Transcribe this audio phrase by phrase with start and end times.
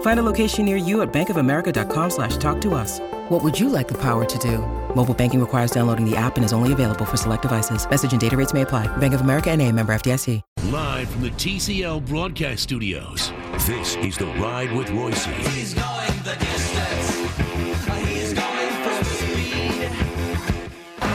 [0.00, 3.00] Find a location near you at bankofamerica.com slash talk to us.
[3.30, 4.58] What would you like the power to do?
[4.94, 7.88] Mobile banking requires downloading the app and is only available for select devices.
[7.88, 8.88] Message and data rates may apply.
[8.98, 10.42] Bank of America and a member FDIC.
[10.70, 13.32] Live from the TCL broadcast studios,
[13.66, 15.32] this is The Ride with Reusse.
[15.48, 17.16] He's going the distance.
[18.06, 19.90] He's going full speed.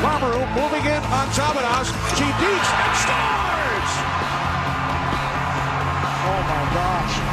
[0.03, 1.87] Barbaru moving in on Zavadas.
[2.17, 3.91] She deeps and scores!
[6.27, 7.24] Oh my gosh.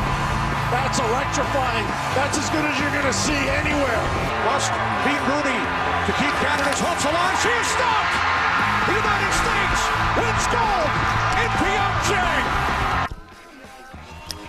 [0.92, 1.86] That's electrifying.
[2.12, 4.02] That's as good as you're going to see anywhere.
[4.44, 4.68] Must
[5.08, 5.60] beat Rooney
[6.04, 7.32] to keep Canada's hopes alive.
[7.40, 8.12] She is stopped.
[8.84, 9.80] The United States
[10.20, 10.92] wins gold
[11.40, 12.71] in Pyeongchang.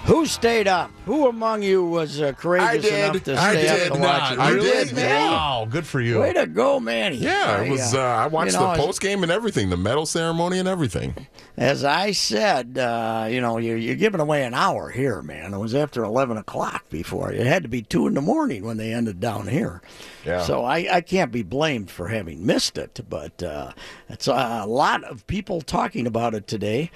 [0.06, 0.92] Who stayed up?
[1.06, 4.22] Who among you was uh, courageous enough to I stay did up to not.
[4.22, 4.40] watch it?
[4.40, 5.32] I You did, man.
[5.32, 6.20] Wow, good for you.
[6.20, 7.16] Way to go, Manny.
[7.16, 7.94] Yeah, it was.
[7.94, 11.28] Uh, I watched you know, the post game and everything, the medal ceremony and everything.
[11.56, 15.54] As I said, uh, you know, you're, you're giving away an hour here, man.
[15.54, 17.32] It was after 11 o'clock before.
[17.32, 19.82] It had to be 2 in the morning when they ended down here.
[20.26, 20.42] Yeah.
[20.42, 23.72] So I, I can't be blamed for having missed it, but uh,
[24.10, 26.92] it's a lot of people talking about it today.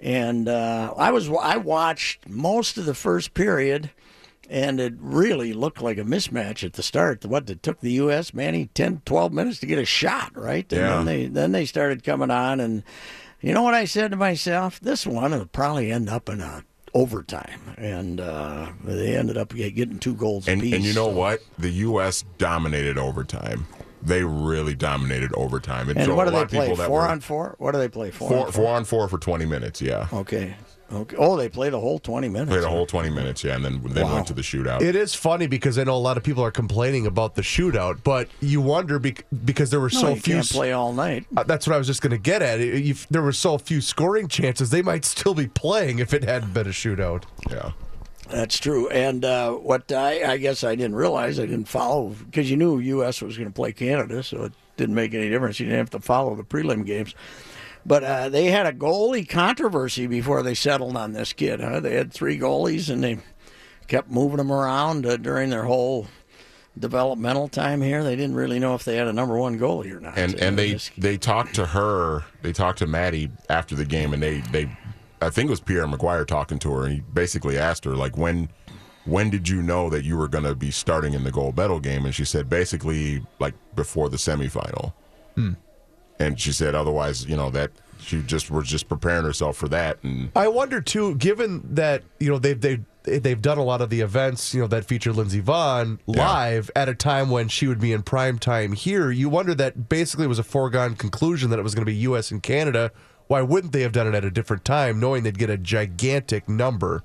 [0.00, 3.90] And uh, I was I watched most of the first period,
[4.48, 7.24] and it really looked like a mismatch at the start.
[7.26, 8.32] What it took the U.S.
[8.32, 10.64] Manny 10, 12 minutes to get a shot, right?
[10.72, 10.96] And Yeah.
[10.96, 12.82] then they then they started coming on, and
[13.42, 14.80] you know what I said to myself?
[14.80, 19.98] This one will probably end up in a overtime, and uh, they ended up getting
[19.98, 20.74] two goals And apiece.
[20.74, 21.40] and you know so- what?
[21.58, 22.24] The U.S.
[22.38, 23.66] dominated overtime.
[24.02, 25.88] They really dominated overtime.
[25.90, 26.86] And so what do lot they of play?
[26.86, 27.54] Four were- on four?
[27.58, 28.10] What do they play?
[28.10, 29.80] Four, Four, on four on four for twenty minutes.
[29.82, 30.54] Yeah, Okay.
[30.92, 31.14] Okay.
[31.16, 32.50] Oh, they play the whole twenty minutes.
[32.50, 33.44] played a whole twenty minutes.
[33.44, 34.14] Yeah, and then then Wow.
[34.14, 34.82] went to the shootout.
[34.82, 37.98] It is funny because I know a lot of people are complaining about the shootout,
[38.02, 40.34] but you wonder bec- because there were No, so you few.
[40.34, 41.26] can't play all night.
[41.36, 42.58] Uh, That's what I was just going to get at.
[42.58, 46.54] If there were so few scoring chances, they might still be playing if it hadn't
[46.54, 47.22] been a shootout.
[47.48, 47.70] yeah.
[48.30, 48.88] That's true.
[48.88, 52.78] And uh, what I, I guess I didn't realize, I didn't follow because you knew
[52.78, 53.20] U.S.
[53.20, 55.58] was going to play Canada, so it didn't make any difference.
[55.60, 57.14] You didn't have to follow the prelim games.
[57.84, 61.60] But uh, they had a goalie controversy before they settled on this kid.
[61.60, 61.80] Huh?
[61.80, 63.18] They had three goalies, and they
[63.88, 66.06] kept moving them around uh, during their whole
[66.78, 68.04] developmental time here.
[68.04, 70.16] They didn't really know if they had a number one goalie or not.
[70.16, 72.24] and and they they talked to her.
[72.42, 74.70] They talked to Maddie after the game, and they they
[75.22, 78.16] I think it was Pierre McGuire talking to her, and he basically asked her like
[78.16, 78.48] when
[79.04, 81.80] when did you know that you were going to be starting in the gold medal
[81.80, 82.04] game?
[82.04, 84.92] And she said basically like before the semifinal.
[85.34, 85.52] Hmm.
[86.18, 90.02] And she said otherwise, you know that she just was just preparing herself for that,
[90.02, 93.90] and I wonder too, given that you know they've they've they've done a lot of
[93.90, 97.80] the events, you know, that feature Lindsey Vonn live at a time when she would
[97.80, 99.10] be in prime time here.
[99.10, 101.98] You wonder that basically it was a foregone conclusion that it was going to be
[101.98, 102.30] U.S.
[102.30, 102.92] and Canada.
[103.30, 106.48] Why wouldn't they have done it at a different time, knowing they'd get a gigantic
[106.48, 107.04] number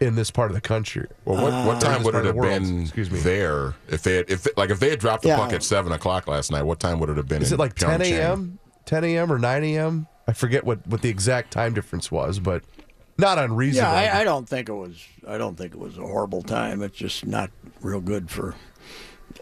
[0.00, 1.06] in this part of the country?
[1.24, 3.20] Well, what, what time would it have been Excuse me.
[3.20, 5.36] there if they had, if like if they had dropped the Yeah.
[5.36, 6.64] puck at seven o'clock last night?
[6.64, 7.42] What time would it have been?
[7.42, 8.10] Is in it like 10 Pyeongchang?
[8.10, 9.32] a.m., 10 a.m.
[9.32, 10.08] or 9 a.m.?
[10.26, 12.64] I forget what, what the exact time difference was, but
[13.16, 13.92] not unreasonable.
[13.92, 15.00] Yeah, I, I don't think it was.
[15.28, 16.82] I don't think it was a horrible time.
[16.82, 17.52] It's just not
[17.82, 18.56] real good for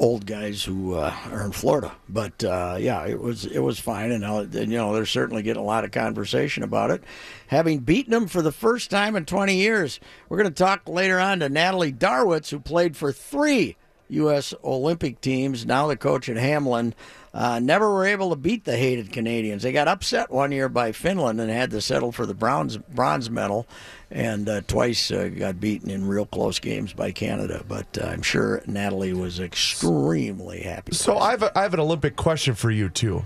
[0.01, 1.93] old guys who uh, are in Florida.
[2.09, 5.43] But uh, yeah, it was it was fine, and, uh, and you know they're certainly
[5.43, 7.05] getting a lot of conversation about it,
[7.49, 10.01] having beaten them for the first time in 20 years.
[10.29, 13.77] We're going to talk later on to Natalie Darwitz, who played for three
[14.13, 14.55] U.S.
[14.65, 15.65] Olympic teams.
[15.67, 16.93] Now the coach at Hamline.
[17.33, 19.63] Uh, never were able to beat the hated Canadians.
[19.63, 23.31] They got upset one year by Finland and had to settle for the bronze bronze
[23.31, 23.69] medal,
[24.11, 27.65] and uh, twice uh, got beaten in real close games by Canada.
[27.69, 30.93] But uh, I'm sure Natalie was extremely happy.
[30.93, 33.25] So I have, a, I have an Olympic question for you, too.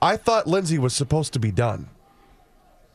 [0.00, 1.88] I thought Lindsay was supposed to be done.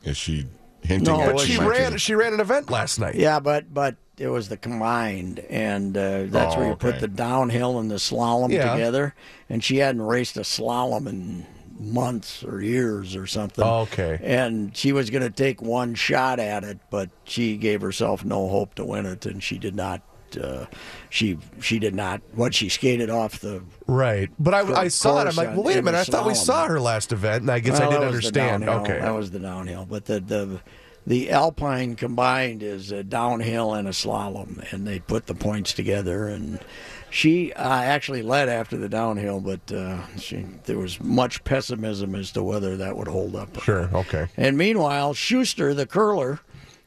[0.02, 0.46] Is she
[0.82, 3.16] hinting No, at But she ran be- she ran an event last night.
[3.16, 7.08] Yeah, but but it was the combined, and uh, that's Oh, where you put the
[7.08, 8.72] downhill and the slalom Yeah.
[8.74, 9.14] together.
[9.48, 11.46] And she hadn't raced a slalom in
[11.78, 13.64] months or years or something.
[13.64, 14.20] Oh, okay.
[14.22, 18.48] And she was going to take one shot at it, but she gave herself no
[18.48, 20.02] hope to win it, and she did not.
[20.40, 20.66] Uh,
[21.08, 22.20] she she did not.
[22.34, 23.62] What she skated off the.
[23.88, 25.26] Right, but I, I saw it.
[25.26, 25.98] I'm like, well, wait a minute.
[25.98, 28.30] I thought we saw her last event, and I guess Well, I didn't that was
[28.30, 28.68] the understand.
[28.68, 30.60] Okay, that was the downhill, but the the
[31.10, 36.28] the alpine combined is a downhill and a slalom, and they put the points together.
[36.28, 36.60] And
[37.10, 42.30] she uh, actually led after the downhill, but uh, she, there was much pessimism as
[42.30, 43.60] to whether that would hold up.
[43.60, 44.28] sure, okay.
[44.36, 46.38] And meanwhile, Shuster, the curler,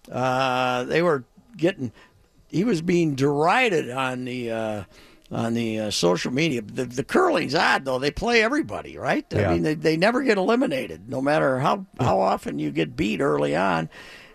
[0.10, 1.25] uh, they were
[1.58, 1.92] getting.
[2.48, 4.84] He was being derided on the uh,
[5.33, 6.62] on the uh, social media.
[6.62, 9.25] The, the curling's odd though; they play everybody, right?
[9.31, 9.50] Yeah.
[9.50, 13.19] I mean, they, they never get eliminated, no matter how how often you get beat
[13.19, 13.89] early on.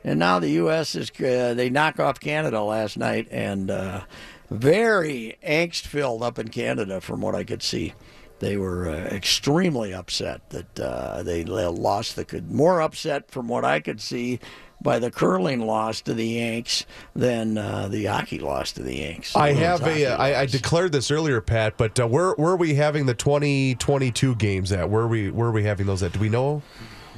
[0.05, 0.95] And now the U.S.
[0.95, 4.03] is uh, they knock off Canada last night, and uh,
[4.51, 7.95] very angst filled up in Canada, from what I could see.
[8.41, 13.65] They were uh, extremely upset that uh, they lost the could more upset from what
[13.65, 14.39] I could see
[14.81, 19.35] by the curling loss to the Yanks than uh, the hockey loss to the Yanks.
[19.35, 20.07] I have a.
[20.07, 21.77] I, I declared this earlier, Pat.
[21.77, 24.89] But uh, where where are we having the 2022 games at?
[24.89, 26.13] Where are we where are we having those at?
[26.13, 26.63] Do we know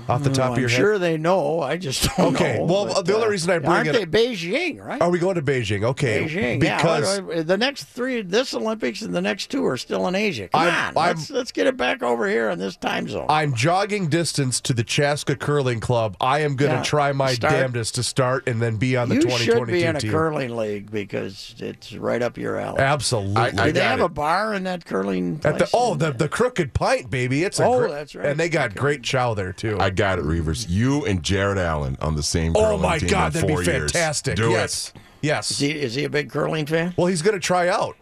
[0.09, 1.61] off the top Oh, of I'm your sure they know.
[1.61, 2.65] I just don't Okay, know.
[2.65, 5.01] well, but, the only uh, reason I bring aren't it they Beijing, right?
[5.01, 5.85] Are we going to Beijing?
[5.85, 7.43] Okay, Beijing, because yeah.
[7.43, 10.49] The next three, this Olympics and the next two are still in Asia.
[10.49, 13.27] Come I'm- on, I'm- let's, let's get it back over here in this time zone.
[13.29, 16.17] I'm jogging distance to the Chaska Curling Club.
[16.21, 19.09] I am going to Yeah, try my start- damnedest to start and then be on
[19.09, 20.11] the you 2022 should be in a team.
[20.11, 22.81] curling league because it's right up your alley.
[22.81, 23.37] Absolutely.
[23.37, 24.05] I- I Do they have it.
[24.05, 25.53] a bar in that curling place?
[25.55, 27.45] At the, oh, the the Crooked Pint, baby!
[27.45, 28.27] It's a Oh, gr- that's right.
[28.27, 29.77] and they got great chow there too.
[29.81, 30.67] I got it, Reavers.
[30.69, 33.63] You and Jared Allen on the same oh my team God, in that'd be four
[33.63, 33.93] years.
[33.93, 34.37] fantastic!
[34.37, 35.01] Do yes, it.
[35.23, 35.51] yes.
[35.51, 36.95] Is he, is he a big curling fan?
[36.97, 37.97] well, he's going to try out.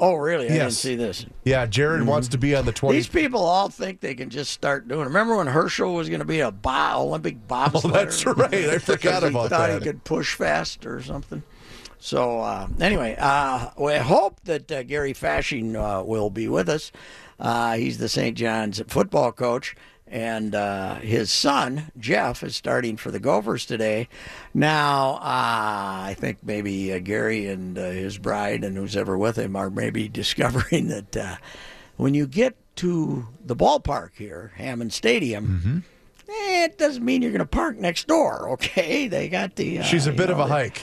[0.00, 0.46] Oh, really?
[0.46, 0.76] I didn't Yes.
[0.78, 1.24] see this.
[1.44, 2.96] Yeah, Jared wants to be on the 20.
[2.98, 5.02] These people all think they can just start doing.
[5.02, 5.04] it.
[5.04, 7.84] Remember when Herschel was going to be a bo- Olympic bobsledder?
[7.84, 8.52] Oh, that's right.
[8.52, 9.78] I forgot Because he about thought that.
[9.82, 11.44] he could push fast or something.
[12.00, 16.90] So uh, anyway, uh, we hope that uh, Gary Fasching uh, will be with us.
[17.38, 18.36] Uh, he's the St.
[18.36, 24.08] John's football coach, and uh, his son Jeff is starting for the Gophers today.
[24.52, 29.36] Now, uh, I think maybe uh, Gary and uh, his bride and who's ever with
[29.36, 31.36] him are maybe discovering that uh,
[31.96, 35.84] when you get to the ballpark here, Hammond Stadium.
[36.28, 39.06] eh, It doesn't mean you're going to park next door, okay?
[39.08, 39.78] They got the.
[39.78, 40.82] Uh, She's a bit know, of a hike.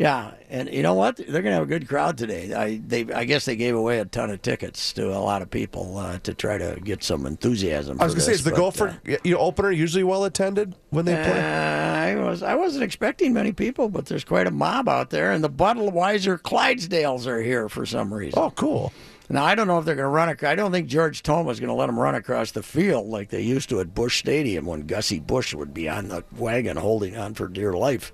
[0.00, 1.16] Yeah, and you know what?
[1.18, 2.54] They're going to have a good crowd today.
[2.54, 5.50] I they I guess they gave away a ton of tickets to a lot of
[5.50, 8.00] people uh, to try to get some enthusiasm.
[8.00, 10.74] I was going to say, is the Gopher uh, you know, opener usually well attended
[10.88, 11.38] when they uh, play?
[11.38, 15.44] I was I wasn't expecting many people, but there's quite a mob out there, and
[15.44, 18.38] the Budweiser Clydesdales are here for some reason.
[18.38, 18.94] Oh, cool.
[19.32, 20.28] Now I don't know if they're going to run.
[20.28, 23.06] ac- I don't think George Toma is going to let them run across the field
[23.06, 26.76] like they used to at Busch Stadium when Gussie Busch would be on the wagon
[26.76, 28.12] holding on for dear life,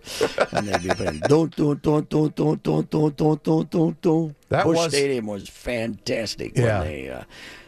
[0.52, 4.36] and they'd be playing don't don't don't don't don't don't don't don't don't don't don't.
[4.50, 6.80] That Busch was- Stadium was fantastic Yeah.
[6.80, 7.08] when they.
[7.10, 7.22] Uh,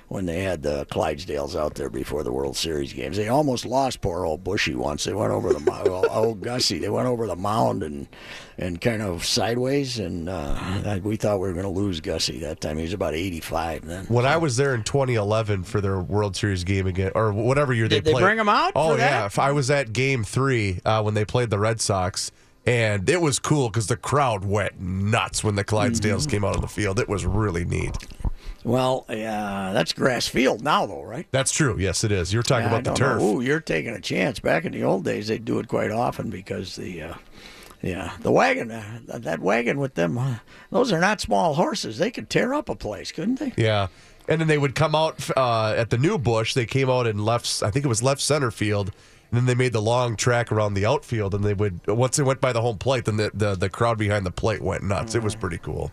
[0.09, 4.01] when they had the Clydesdales out there before the World Series games, they almost lost
[4.01, 5.05] poor old Bushy once.
[5.05, 6.79] They went over the mo- well, old Gussie.
[6.79, 8.09] They went over the mound and
[8.57, 12.61] and kind of sideways, and uh, we thought we were going to lose Gussie that
[12.61, 12.77] time.
[12.77, 14.07] He was about eighty-five then.
[14.07, 17.87] When I was there in 2011 for their World Series game again, or whatever year
[17.89, 18.23] Did they they played.
[18.23, 21.51] bring 'em out Oh yeah, if I was at Game Three uh, when they played
[21.51, 22.33] the Red Sox,
[22.67, 26.31] and it was cool because the crowd went nuts when the Clydesdales Mm-hmm.
[26.31, 26.99] came out on the field.
[26.99, 27.97] It was really neat.
[28.69, 31.27] Well, yeah, that's grass field now, though, right?
[31.31, 31.79] That's true.
[31.79, 32.35] Yes, it is.
[32.35, 33.19] You're talking Yeah, about the turf.
[33.23, 33.37] know.
[33.37, 34.41] Ooh, you're taking a chance.
[34.41, 37.15] Back in the old days, they'd do it quite often because the, uh,
[37.81, 40.35] yeah, the wagon, uh, that wagon with them, uh,
[40.71, 41.97] those are not small horses.
[41.97, 43.55] They could tear up a place, couldn't they?
[43.57, 43.87] Yeah.
[44.29, 46.53] And then they would come out uh, at the new Busch.
[46.53, 48.93] They came out in left, I think it was left center field.
[49.31, 51.35] And then they made the long track around the outfield.
[51.35, 53.97] And they would, once they went by the home plate, then the, the, the crowd
[53.97, 55.15] behind the plate went nuts.
[55.15, 55.91] It was pretty cool.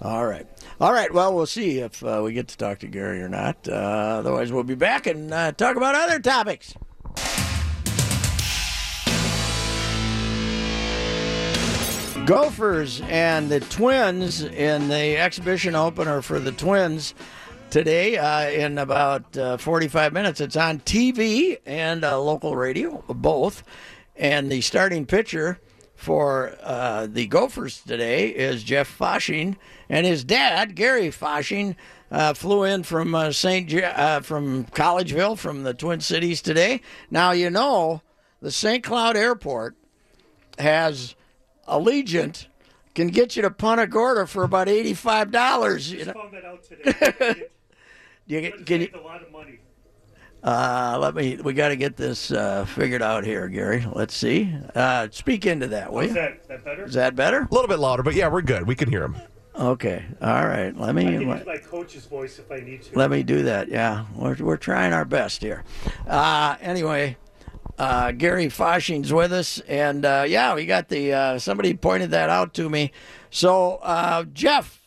[0.00, 0.46] All right.
[0.80, 1.12] All right.
[1.12, 3.68] Well, we'll see if uh, we get to talk to Gary or not.
[3.68, 6.72] Uh, otherwise, we'll be back and uh, talk about other topics.
[12.26, 17.14] Gophers and the Twins in the exhibition opener for the Twins
[17.70, 20.40] today uh, in about uh, 45 minutes.
[20.40, 23.64] It's on TV and uh, local radio, both.
[24.14, 25.58] And the starting pitcher
[25.98, 29.56] for uh, the Gophers today is Jeff Fasching,
[29.88, 31.74] and his dad, Gary Fasching,
[32.12, 33.68] uh, flew in from uh, St.
[33.68, 36.82] J- uh, from Collegeville, from the Twin Cities today.
[37.10, 38.02] Now you know
[38.40, 38.84] the St.
[38.84, 39.74] Cloud Airport
[40.56, 41.16] has
[41.66, 42.46] Allegiant
[42.94, 45.90] can get you to Punta Gorda for about eighty-five dollars.
[45.90, 47.42] You know, found that out today.
[48.26, 49.58] you But get, can you, a lot of money.
[50.42, 51.36] Uh, let me.
[51.36, 53.84] We got to get this uh, figured out here, Gary.
[53.92, 54.54] Let's see.
[54.74, 56.14] Uh, speak into that, will Is you?
[56.14, 56.84] that, that better?
[56.84, 57.40] Is that better?
[57.50, 58.66] A little bit louder, but yeah, we're good.
[58.66, 59.16] We can hear him.
[59.58, 60.04] Okay.
[60.22, 60.76] All right.
[60.76, 61.04] Let I me.
[61.04, 62.96] can use my coach's voice if I need to.
[62.96, 63.68] Let me do that.
[63.68, 65.64] Yeah, we're we're trying our best here.
[66.06, 67.16] Uh, anyway,
[67.76, 72.30] uh, Gary Fasching's with us, and uh, yeah, we got the uh, somebody pointed that
[72.30, 72.92] out to me.
[73.30, 74.77] So uh, Jeff,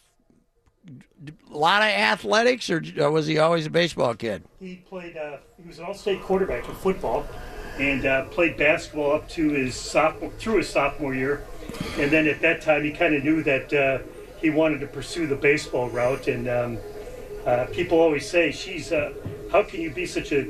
[1.30, 4.44] a lot of athletics, or was he always a baseball kid?
[4.60, 5.18] He played.
[5.18, 7.26] Uh, he was an all-state quarterback in football,
[7.78, 11.44] and uh, played basketball up to his sophomore through his sophomore year,
[11.98, 14.00] and then at that time he kind of knew that uh,
[14.40, 16.28] he wanted to pursue the baseball route.
[16.28, 16.78] And um,
[17.46, 19.14] uh, people always say, "She's uh,
[19.52, 20.48] how can you be such a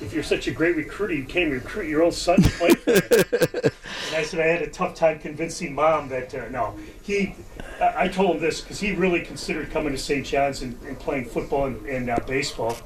[0.00, 2.92] if you're such a great recruiter, you can't recruit your own son to play for
[4.08, 7.34] and I said I had a tough time convincing mom that uh, no, he.
[7.80, 10.26] I told him this because he really considered coming to St.
[10.26, 12.76] John's and, and playing football and, and uh, baseball.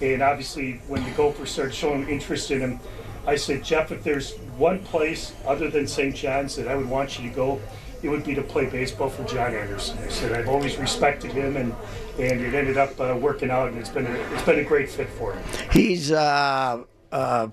[0.00, 2.80] And obviously, when the Gophers started showing interest in him,
[3.26, 6.14] I said, Jeff, if there's one place other than St.
[6.14, 7.60] John's that I would want you to go,
[8.02, 9.98] it would be to play baseball for John Anderson.
[9.98, 11.74] I said I've always respected him, and
[12.18, 14.88] and it ended up uh, working out, and it's been a, it's been a great
[14.88, 15.42] fit for him.
[15.72, 17.48] He's uh, uh,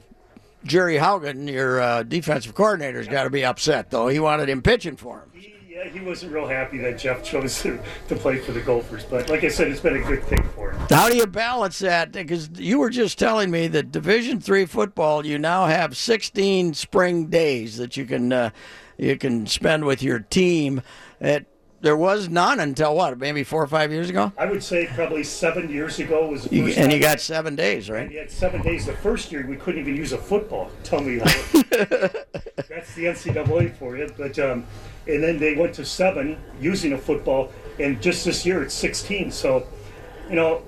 [0.64, 4.08] Jerry Haugen, your uh, defensive coordinator's got to be upset though.
[4.10, 5.33] He wanted him pitching for him.
[5.74, 9.06] He, yeah, he wasn't real happy that Jeff chose to, to play for the Gophers,
[9.06, 10.88] but like I said, it's been a good thing for him.
[10.90, 12.12] How do you balance that?
[12.12, 17.28] Because you were just telling me that Division three football, you now have 16 spring
[17.28, 18.50] days that you can uh,
[18.98, 20.82] you can spend with your team.
[21.20, 21.48] It,
[21.82, 25.24] there was none until what, maybe four or five years ago, I would say probably
[25.24, 28.10] seven years ago was the you, and you got seven days, right?
[28.10, 28.86] you had seven days.
[28.86, 30.72] The first year we couldn't even use a football.
[30.84, 31.26] Tell me how.
[31.74, 34.10] That's the NCAA for you.
[34.18, 34.66] But um,
[35.08, 39.32] and then they went to seven using a football, and just this year it's 16.
[39.32, 39.68] So,
[40.30, 40.62] you know,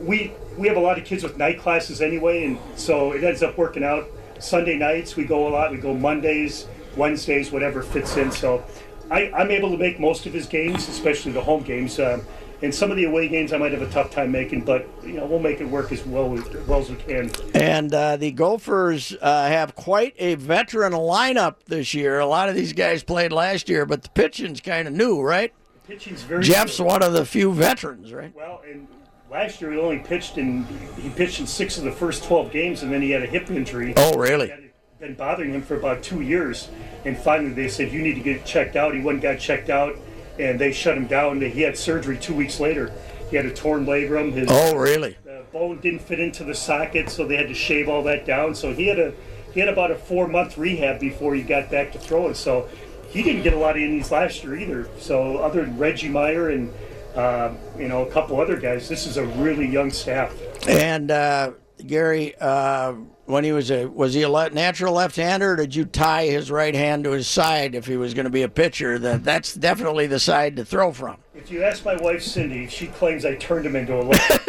[0.00, 3.42] we we have a lot of kids with night classes anyway, and so it ends
[3.42, 4.06] up working out.
[4.38, 5.70] Sunday nights we go a lot.
[5.70, 8.30] We go Mondays, Wednesdays, whatever fits in.
[8.30, 8.64] So.
[9.10, 12.00] I, I'm able to make most of his games, especially the home games.
[12.00, 12.22] Um,
[12.62, 15.14] and some of the away games I might have a tough time making, but you
[15.14, 17.30] know we'll make it work as well as, well as we can.
[17.54, 22.18] And uh, the Gophers uh, have quite a veteran lineup this year.
[22.18, 25.52] A lot of these guys played last year, but the pitching's kind of new, right?
[25.86, 28.34] Pitching's very Jeff's one of the few veterans, right?
[28.34, 28.88] well, and
[29.30, 30.64] last year he only pitched in
[30.96, 33.50] he pitched in six of the first twelve games, and then he had a hip
[33.50, 33.92] injury.
[33.96, 34.52] Oh, really?
[35.00, 36.68] Been bothering him for about two years,
[37.04, 38.94] and finally they said you need to get checked out.
[38.94, 39.98] He went and got checked out,
[40.38, 41.40] and they shut him down.
[41.40, 42.92] He had surgery two weeks later.
[43.30, 44.32] He had a torn labrum.
[44.32, 45.16] His Oh, really?
[45.24, 48.54] the bone didn't fit into the socket, so they had to shave all that down.
[48.54, 49.12] So he had a
[49.52, 52.34] he had about a four month rehab before he got back to throwing.
[52.34, 52.68] So
[53.08, 54.88] he didn't get a lot of innings last year either.
[54.98, 56.72] So other than Reggie Meyer and
[57.14, 60.34] um, you know a couple other guys, this is a really young staff.
[60.66, 61.52] And uh,
[61.86, 62.92] Gary, uh,
[63.26, 65.52] when he was a was he a le- natural left-hander?
[65.52, 68.30] Or did you tie his right hand to his side if he was going to
[68.30, 68.98] be a pitcher?
[68.98, 71.16] That that's definitely the side to throw from.
[71.34, 74.48] If you ask my wife Cindy, she claims I turned him into a left.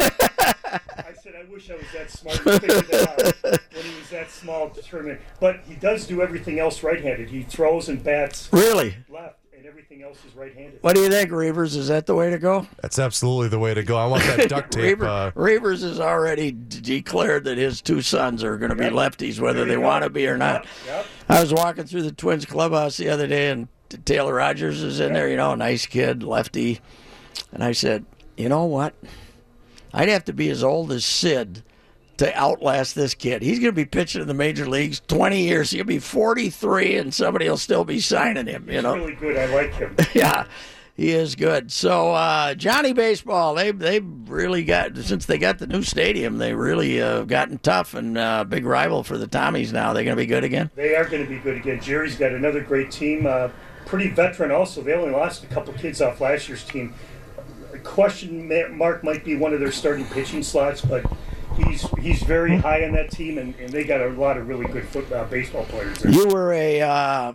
[0.98, 4.10] I said I wish I was that smart and figured that out when he was
[4.10, 5.18] that small to turn him.
[5.40, 7.28] But he does do everything else right-handed.
[7.30, 8.96] He throws and bats Really?
[9.08, 9.38] left,
[9.96, 10.82] everything else is right-handed.
[10.82, 11.76] What do you think, Reavers?
[11.76, 12.66] Is that the way to go?
[12.82, 13.96] That's absolutely the way to go.
[13.96, 15.00] I want that duct tape.
[15.00, 18.84] Reaver, Uh, Reavers has already d- declared that his two sons are going to be
[18.84, 19.80] lefties, whether they go.
[19.80, 20.64] want to be or not.
[20.64, 21.06] Yep, yep.
[21.28, 23.68] I was walking through the Twins clubhouse the other day, and
[24.04, 25.28] Taylor Rogers is in there.
[25.28, 26.80] You know, nice kid, lefty.
[27.52, 28.04] And I said,
[28.36, 28.94] you know what?
[29.92, 31.62] I'd have to be as old as Sid
[32.18, 33.42] to outlast this kid.
[33.42, 35.70] He's going to be pitching in the major leagues 20 years.
[35.70, 38.66] He'll be 43, and somebody will still be signing him.
[38.68, 39.36] You He's know, really good.
[39.36, 39.96] I like him.
[40.14, 40.46] yeah,
[40.94, 41.70] he is good.
[41.70, 46.54] So uh, Johnny Baseball, they they really got since they got the new stadium, they
[46.54, 49.92] really uh, gotten tough and uh, big rival for the Tommies now.
[49.92, 50.70] They're going to be good again.
[50.74, 51.80] They are going to be good again.
[51.80, 53.26] Jerry's got another great team.
[53.26, 53.50] Uh,
[53.84, 54.82] pretty veteran also.
[54.82, 56.94] They only lost a couple kids off last year's team.
[57.72, 61.04] A question mark might be one of their starting pitching slots, but
[61.56, 64.66] he's he's very high on that team, and, and they got a lot of really
[64.66, 66.12] good foot, uh, baseball players there.
[66.12, 67.32] You were a uh,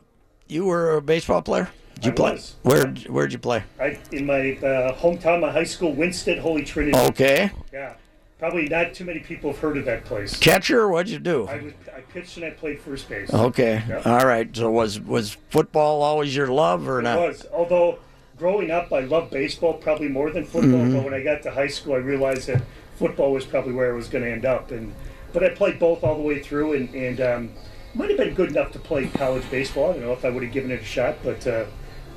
[0.47, 1.69] you were a baseball player.
[1.95, 2.31] Did you I play?
[2.33, 2.55] was.
[2.63, 3.63] Where where'd you play?
[3.79, 6.97] I, in my uh, hometown, my high school, Winsted Holy Trinity.
[6.97, 7.93] Okay, Yeah,
[8.39, 10.37] probably not too many people have heard of that place.
[10.39, 10.87] catcher.
[10.89, 11.47] What'd you do?
[11.47, 13.31] I was I pitched and I played first base.
[13.33, 14.01] Okay, Yeah.
[14.05, 14.53] all right.
[14.55, 17.17] So was was football always your love or not?
[17.17, 17.27] It not?
[17.27, 17.45] was.
[17.53, 17.99] Although
[18.37, 20.71] growing up, I loved baseball probably more than football.
[20.71, 20.95] Mm-hmm.
[20.95, 22.63] But when I got to high school, I realized that
[23.01, 24.71] football was probably where I was going to end up.
[24.71, 24.93] And
[25.33, 27.49] but I played both all the way through, and and um,
[27.95, 29.89] might have been good enough to play college baseball.
[29.89, 31.65] I don't know if I would have given it a shot, but uh,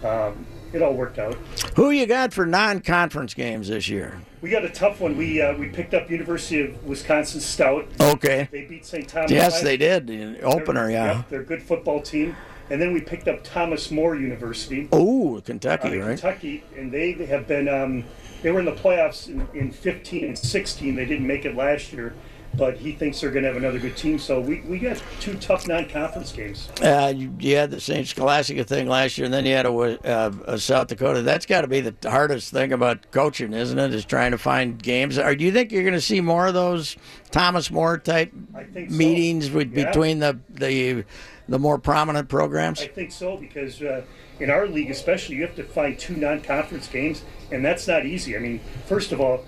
[0.06, 1.34] um, it all worked out.
[1.76, 4.20] Who you got for non-conference games this year?
[4.42, 5.16] We got a tough one.
[5.16, 7.86] We uh, we picked up University of Wisconsin Stout.
[8.00, 8.48] Okay.
[8.52, 9.08] They beat St.
[9.08, 9.30] Thomas.
[9.30, 10.06] Yes, they did.
[10.06, 11.16] The opener, They're- yeah.
[11.16, 12.36] yep, they're a good football team.
[12.70, 14.88] And then we picked up Thomas More University.
[14.90, 16.18] Oh, Kentucky, of right?
[16.18, 18.04] Kentucky, and they have been um,
[18.44, 20.94] they were in the playoffs in, in 15 and 16.
[20.94, 22.12] They didn't make it last year,
[22.58, 24.18] but he thinks they're going to have another good team.
[24.18, 26.68] So we, we got two tough non-conference games.
[26.82, 28.06] Uh, you, you had the St.
[28.06, 31.22] Scholastica thing last year, and then you had a, uh, a South Dakota.
[31.22, 33.94] That's got to be the hardest thing about coaching, isn't it?
[33.94, 35.18] Is trying to find games.
[35.18, 36.96] Or do you think you're going to see more of those
[37.30, 38.30] Thomas More type
[38.74, 38.96] think so.
[38.96, 39.86] meetings with, Yeah.
[39.86, 41.06] between the the
[41.48, 42.80] the more prominent programs?
[42.80, 44.02] I think so because uh,
[44.40, 48.36] in our league, especially, you have to find two non-conference games, and that's not easy.
[48.36, 49.44] I mean, first of all,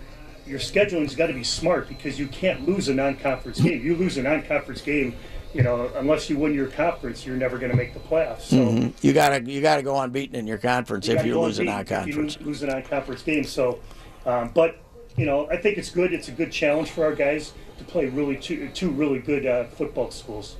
[0.46, 3.82] your scheduling's got to be smart because you can't lose a non-conference game.
[3.84, 5.16] You lose a non-conference game,
[5.52, 8.42] you know, unless you win your conference, you're never going to make the playoffs.
[8.42, 8.56] So.
[8.56, 8.92] Mhm.
[9.02, 11.64] You gotta you gotta go unbeaten in your conference if gotta you go lose a
[11.64, 12.36] non-conference.
[12.38, 13.80] You lose a non-conference game, so,
[14.24, 14.76] um, but
[15.16, 16.12] you know, I think it's good.
[16.12, 19.64] It's a good challenge for our guys to play really two, two really good uh,
[19.64, 20.56] football schools.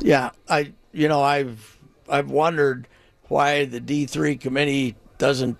[0.00, 2.88] Yeah, I you know I've I've wondered
[3.28, 5.56] why the D three committee doesn't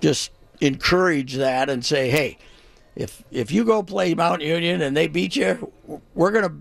[0.00, 0.30] just
[0.60, 2.38] encourage that and say, hey,
[2.96, 5.72] if if you go play Mount Union and they beat you,
[6.14, 6.54] we're gonna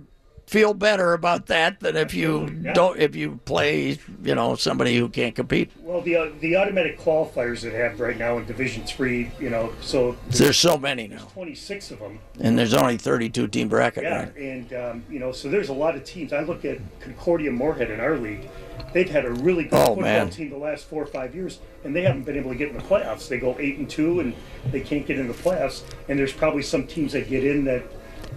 [0.48, 2.72] feel better about that than if you yeah.
[2.74, 5.70] don't if you play you know somebody who can't compete.
[5.82, 9.72] Well, the uh, the automatic qualifiers that have right now in Division Three, you know,
[9.82, 12.20] so There's so many now, 26 of them.
[12.40, 14.04] and there's only 32 team bracket.
[14.04, 14.36] Yeah, Right?
[14.38, 16.32] and um, you know, so there's a lot of teams.
[16.34, 18.48] I look at Concordia Moorhead in our league.
[18.94, 20.30] They've had a really good Oh, football man.
[20.30, 22.78] team the last four or five years, and they haven't been able to get in
[22.78, 23.28] the playoffs.
[23.28, 24.34] They go eight and two, and
[24.72, 25.84] they can't get in the playoffs.
[26.08, 27.84] And there's probably some teams that get in that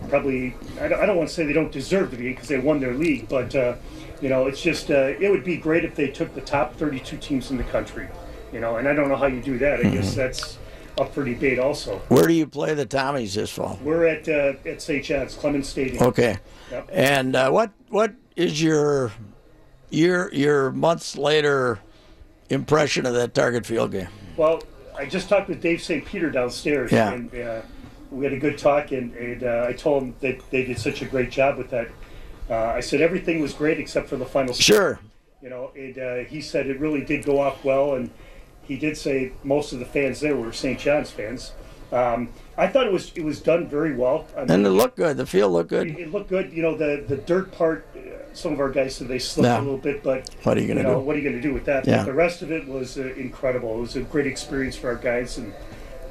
[0.09, 2.59] probably I don't, I don't want to say they don't deserve to be because they
[2.59, 3.75] won their league, but uh,
[4.21, 7.16] you know, it's just uh, it would be great if they took the top 32
[7.19, 8.09] teams in the country.
[8.52, 9.80] You know, and I don't know how you do that.
[9.80, 9.95] I Mm-hmm.
[9.95, 10.59] guess that's
[10.99, 11.99] up for debate also.
[12.09, 13.78] Where do you play the Tommies this fall?
[13.83, 15.04] We're at uh, at St.
[15.04, 16.02] John's Clemens Stadium.
[16.02, 16.38] Okay.
[16.71, 16.88] Yep.
[16.92, 19.12] And uh, what what is your
[19.90, 21.78] your your months later
[22.49, 24.09] impression of that target field game?
[24.37, 24.63] Well,
[24.97, 26.04] I just talked with Dave St.
[26.04, 27.13] Peter downstairs, Yeah.
[27.13, 27.63] and uh,
[28.10, 31.02] we had a good talk, and, and uh, I told him that they did such
[31.02, 31.88] a great job with that.
[32.49, 34.52] Uh, I said everything was great except for the final.
[34.54, 34.99] Sure.
[35.42, 38.10] You know, and uh, he said it really did go off well, and
[38.62, 40.78] he did say most of the fans there were St.
[40.78, 41.52] John's fans.
[41.92, 44.26] Um, I thought it was it was done very well.
[44.36, 45.16] I And it looked good.
[45.16, 45.88] The field looked good.
[45.88, 46.52] it looked good.
[46.52, 47.86] You know, the the dirt part.
[47.96, 48.00] Uh,
[48.32, 49.58] some of our guys said they slipped Yeah.
[49.58, 51.00] a little bit, but What are you gonna know, do?
[51.00, 51.84] What are you going to do with that?
[51.84, 51.96] Yeah.
[51.99, 53.76] But the rest of it was uh, incredible.
[53.76, 55.52] It was a great experience for our guys, and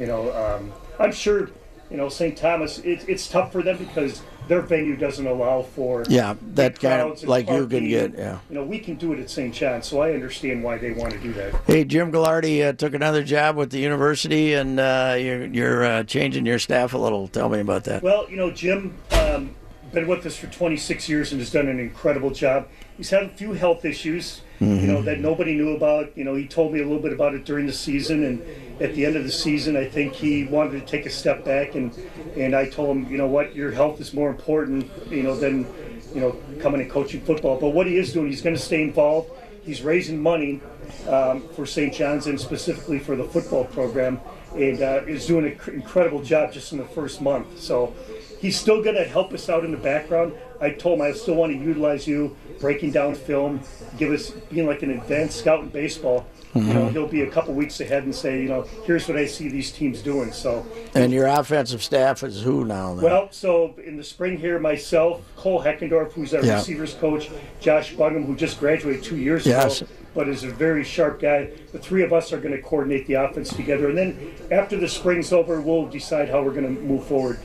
[0.02, 1.50] you know, um, I'm sure
[1.90, 2.38] you know St.
[2.38, 2.80] Thomas.
[2.80, 7.24] It, it's tough for them because their venue doesn't allow for Yeah, that kind of
[7.24, 8.18] like you can get.
[8.18, 8.40] Yeah.
[8.50, 9.54] You know, we can do it at St.
[9.54, 11.54] John, so I understand why they want to do that.
[11.68, 16.04] Hey, Jim Gagliardi uh, took another job with the university, and uh, you're you're uh,
[16.04, 17.28] changing your staff a little.
[17.28, 18.02] Tell me about that.
[18.04, 19.56] Well, you know, Jim um,
[19.94, 22.68] been with us for 26 years and has done an incredible job.
[22.98, 26.18] He's had a few health issues, you know, that nobody knew about.
[26.18, 28.96] You know, he told me a little bit about it during the season, and at
[28.96, 31.94] the end of the season, I think he wanted to take a step back, and
[32.36, 35.68] and I told him, you know what, your health is more important, you know, than
[36.14, 37.60] you know coming and coaching football.
[37.60, 39.32] But what he is doing, he's going to stay involved.
[39.64, 40.62] He's raising money
[41.08, 41.94] um, for St.
[41.94, 44.20] John's and specifically for the football program,
[44.56, 47.60] and uh, is doing an inc- incredible job just in the first month.
[47.60, 47.94] So
[48.40, 50.34] he's still going to help us out in the background.
[50.62, 53.62] I told him I still want to utilize you, breaking down film,
[53.98, 56.26] give us being like an advanced scout in baseball.
[56.56, 59.28] You know, he'll be a couple weeks ahead and say, you know, here's what I
[59.28, 60.32] see these teams doing.
[60.32, 62.96] So, And your offensive staff is who now?
[62.96, 63.04] Then?
[63.04, 66.56] well, so in the spring here, myself, Cole Heckendorf, who's our Yeah.
[66.56, 69.82] receivers coach, Josh Bungham, who just graduated two years Yes.
[69.82, 71.50] ago, but is a very sharp guy.
[71.72, 74.18] The three of us are going to coordinate the offense together, and then
[74.50, 77.38] after the spring's over, we'll decide how we're going to move forward.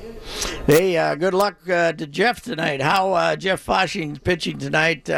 [0.66, 2.80] Hey, uh, good luck uh, to Jeff tonight.
[2.80, 5.10] How uh, Jeff Fasching pitching tonight?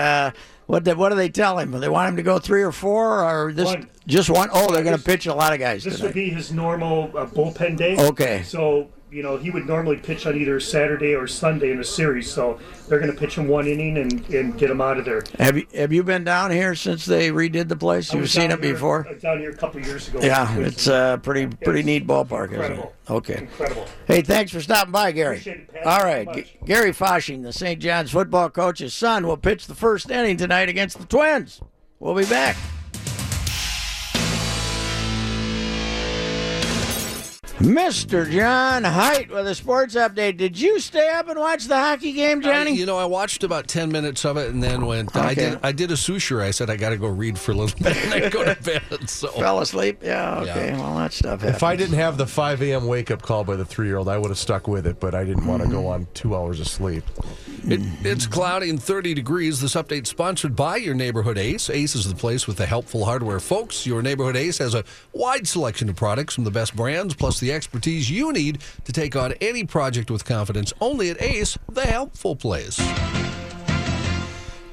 [0.67, 1.71] What what do they tell him?
[1.73, 3.89] They want him to go three or four, or this One.
[4.07, 4.49] just one?
[4.53, 7.27] Oh, they're going to pitch a lot of guys This would be his normal uh,
[7.27, 7.97] bullpen day.
[7.97, 8.43] Okay.
[8.43, 12.31] So you know he would normally pitch on either Saturday or Sunday in a series.
[12.31, 15.23] So they're going to pitch him one inning and, and get him out of there.
[15.39, 18.13] Have you have you been down here since they redid the place?
[18.13, 19.07] You've seen it here- before.
[19.09, 20.21] I was down here a couple years ago.
[20.23, 22.65] Yeah, it's a pretty uh, pretty It's neat ballpark, isn't it?
[22.65, 22.93] incredible.
[23.09, 23.39] Okay.
[23.39, 23.87] Incredible.
[24.07, 25.43] Hey, thanks for stopping by, Gary.
[25.47, 25.71] It.
[25.87, 26.37] All right, much.
[26.37, 27.81] G- Gary Fasching, the St.
[27.81, 31.63] John's football coach's son, will pitch the first inning tonight against the Twins.
[32.01, 32.57] We'll be back.
[37.59, 38.31] Mr.
[38.31, 40.37] John Height with a sports update.
[40.37, 42.73] Did you stay up and watch the hockey game, I, Johnny?
[42.73, 45.17] you know, I watched about ten minutes of it and then went.
[45.17, 45.59] I did.
[45.63, 46.43] I did a suture.
[46.43, 48.61] I said I got to go read for a little bit and then go to
[48.63, 49.09] bed.
[49.09, 50.01] So Fell asleep?
[50.03, 50.69] Yeah, okay.
[50.69, 50.81] Yeah.
[50.81, 51.57] Well, that stuff happens.
[51.57, 52.87] If I didn't have the 5 a.m.
[52.87, 55.15] wake up call by the three year old, I would have stuck with it, but
[55.15, 55.87] I didn't want to go mm-hmm.
[55.87, 57.05] on two hours of sleep.
[57.69, 59.61] It, it's cloudy and 30 degrees.
[59.61, 61.69] This update sponsored by your neighborhood Ace.
[61.69, 63.85] Ace is the place with the helpful hardware folks.
[63.85, 67.53] Your neighborhood Ace has a wide selection of products from the best brands, plus the
[67.53, 70.73] expertise you need to take on any project with confidence.
[70.81, 72.81] Only at Ace, the helpful place.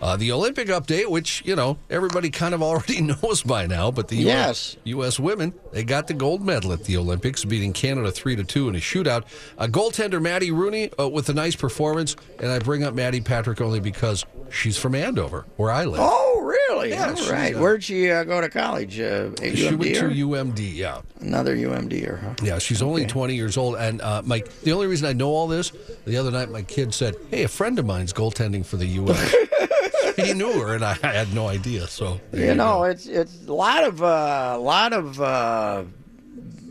[0.03, 4.09] Uh, the Olympic update, which, you know, everybody kind of already knows by now, but
[4.09, 4.75] the Yes.
[4.83, 5.17] U.S.
[5.17, 8.75] women, they got the gold medal at the Olympics, beating Canada 3 to 2 in
[8.75, 9.23] a shootout.
[9.57, 13.61] Uh, goaltender Maddie Rooney uh, with a nice performance, and I bring up Maddie Patrick
[13.61, 16.01] only because she's from Andover, where I live.
[16.03, 16.89] Oh, really?
[16.89, 17.55] Yeah, All right.
[17.55, 18.99] uh, Where'd she uh, go to college?
[18.99, 20.09] Uh, she went to?
[20.09, 21.01] UMD, yeah.
[21.21, 22.33] Another UMD or huh?
[22.43, 23.77] Yeah, she's only 20 years old.
[23.77, 25.71] And uh, my the only reason I know all this,
[26.03, 29.33] the other night my kid said, "Hey, a friend of mine's goaltending for the U.S."
[30.25, 31.87] he knew her, and I had no idea.
[31.87, 35.83] So You know, it's it's a lot of uh, a lot of uh,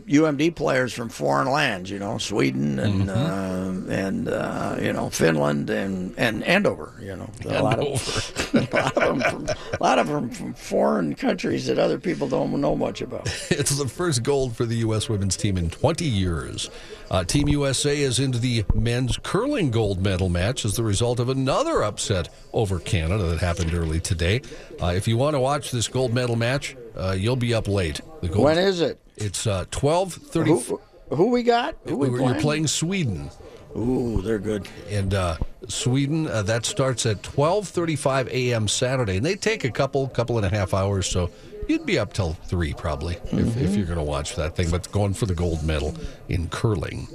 [0.07, 1.89] UMD players from foreign lands.
[1.89, 3.09] You know, Sweden and Mm-hmm.
[3.09, 6.93] uh, and uh, you know Finland and and Andover.
[7.01, 10.53] You know, a lot of a lot of them from a lot of them from
[10.53, 13.27] foreign countries that other people don't know much about.
[13.63, 15.07] It's the first gold for the U.S.
[15.09, 16.69] women's team in 20 years.
[17.11, 21.29] Uh, team USA is into the men's curling gold medal match as the result of
[21.29, 24.41] another upset over Canada that happened early today.
[24.81, 27.99] Uh, if you want to watch this gold medal match, uh, you'll be up late.
[28.21, 28.99] When is it?
[29.17, 30.45] It's uh, 12:30.
[30.45, 30.81] Who,
[31.15, 31.75] who we got?
[31.87, 32.41] Who we You're playing?
[32.41, 33.29] playing Sweden.
[33.75, 34.67] Ooh, they're good.
[34.89, 36.27] and uh, Sweden.
[36.27, 38.67] Uh, that starts at 12:35 a.m.
[38.67, 41.07] Saturday, and they take a couple, couple and a half hours.
[41.07, 41.29] So
[41.67, 44.69] you'd be up till three probably if, if you're going to watch that thing.
[44.69, 45.95] But going for the gold medal
[46.29, 47.07] in curling.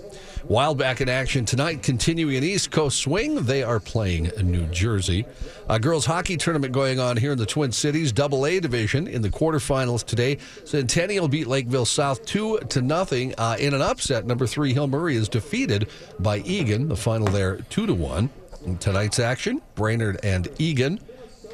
[0.45, 3.35] Wild back in action tonight, continuing an East Coast swing.
[3.45, 5.27] They are playing in New Jersey.
[5.69, 9.21] A girls hockey tournament going on here in the Twin Cities, Double A division in
[9.21, 10.39] the quarterfinals today.
[10.65, 14.27] Centennial beat Lakeville South two to nothing uh, in an upset.
[14.27, 16.89] Number three Hill Murray is defeated by Eagan.
[16.89, 18.31] The final there two to one.
[18.65, 21.01] In tonight's action, Brainerd and Eagan.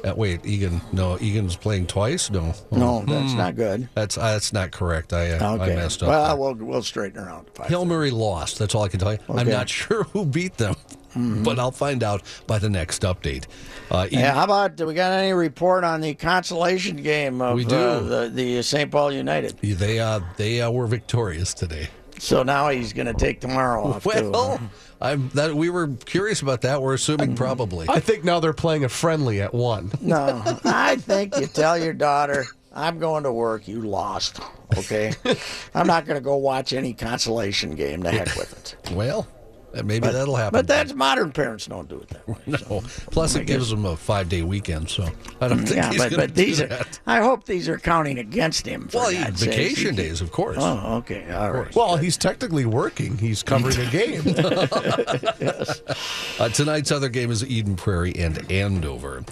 [0.05, 0.79] Uh, wait, Eagan?
[0.93, 2.29] No, Eagan's playing twice.
[2.29, 3.89] No, Oh, No, that's not good.
[3.95, 5.13] that's uh, that's not correct.
[5.13, 6.09] I uh, I messed up.
[6.09, 7.47] Well, we'll we'll straighten her out.
[7.67, 8.59] Hill Murray lost.
[8.59, 9.19] That's all I can tell you.
[9.29, 10.75] I'm not sure who beat them,
[11.15, 13.45] but I'll find out by the next update.
[13.89, 17.65] Uh, Yeah, how about do we got any report on the consolation game of We
[17.65, 17.75] do.
[17.75, 18.91] Uh, the the St.
[18.91, 19.57] Paul United?
[19.59, 21.87] They uh, they uh, were victorious today.
[22.19, 24.31] So now he's going to take tomorrow off too.
[24.31, 24.59] Well,
[25.01, 26.81] I'm that we were curious about that.
[26.81, 27.35] We're assuming mm-hmm.
[27.35, 27.87] probably.
[27.89, 29.91] I think now they're playing a friendly at one.
[30.01, 33.67] No, I think you tell your daughter, "I'm going to work.
[33.67, 34.39] You lost."
[34.77, 35.13] Okay,
[35.75, 38.01] I'm not going to go watch any consolation game.
[38.01, 38.93] The heck with it.
[38.93, 39.27] Well,
[39.75, 40.57] uh, maybe that'll happen.
[40.57, 42.35] But that's modern parents don't do it that way.
[42.47, 42.81] no.
[43.11, 45.07] Plus, it gives them a five day weekend, so
[45.41, 47.77] I don't think Yeah, he's but, going to but these are, I hope these are
[47.77, 48.87] counting against him.
[48.87, 50.57] For Well, he- vacation days, of course.
[50.59, 51.75] Oh, okay, all right.
[51.75, 53.17] Well, he's technically working.
[53.17, 54.23] He's covering a game.
[56.37, 59.23] Uh, tonight's other game is Eden Prairie and Andover.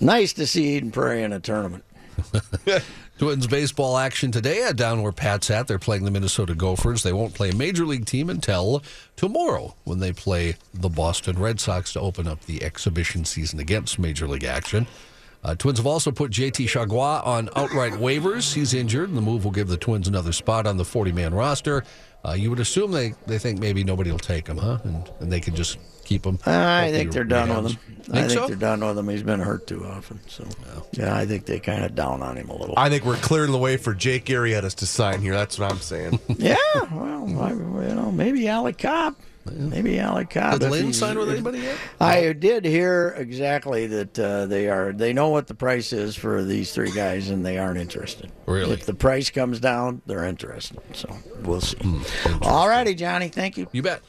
[0.00, 1.84] Nice to see Eden Prairie in a tournament.
[3.20, 5.68] Twins baseball action today at down where Pat's at.
[5.68, 7.02] They're playing the Minnesota Gophers.
[7.02, 8.82] They won't play a major league team until
[9.14, 13.98] tomorrow when they play the Boston Red Sox to open up the exhibition season against
[13.98, 14.86] major league action.
[15.44, 18.54] Uh, Twins have also put JT Chargois on outright waivers.
[18.54, 21.34] He's injured, and the move will give the Twins another spot on the 40 man
[21.34, 21.84] roster.
[22.24, 24.78] Uh, you would assume they, they think maybe nobody will take him, huh?
[24.84, 26.38] And, and they can just keep him.
[26.44, 27.76] I think they're done with rehabs.
[27.76, 27.96] him.
[27.98, 28.46] I Think think so?
[28.48, 29.08] they're done with him.
[29.08, 30.20] He's been hurt too often.
[30.28, 30.44] So,
[30.92, 32.74] yeah, I think they kind of down on him a little.
[32.76, 35.32] I think we're clearing the way for Jake Arrieta's to sign here.
[35.32, 36.18] That's what I'm saying.
[36.28, 36.56] yeah,
[36.92, 39.16] well, I, you know, maybe Alex Cobb.
[39.46, 40.60] Maybe Alex Cobb.
[40.60, 41.76] Did Lynn sign with anybody yet?
[41.98, 44.92] I did hear exactly that uh, they are.
[44.92, 48.30] They know what the price is for these three guys, and they aren't interested.
[48.46, 48.74] Really?
[48.74, 50.78] If the price comes down, they're interested.
[50.92, 51.78] So we'll see.
[51.78, 52.02] Hmm,
[52.42, 53.28] All righty, Johnny.
[53.28, 53.66] Thank you.
[53.72, 54.02] You bet.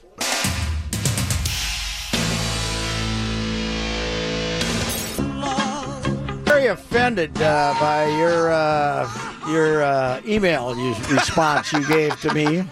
[6.61, 9.09] very offended uh, by your uh,
[9.49, 10.75] your uh, email
[11.09, 12.63] response you gave to me.